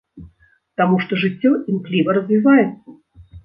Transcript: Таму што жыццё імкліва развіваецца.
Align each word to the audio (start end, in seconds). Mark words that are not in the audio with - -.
Таму 0.83 0.95
што 1.03 1.21
жыццё 1.25 1.51
імкліва 1.75 2.19
развіваецца. 2.21 2.99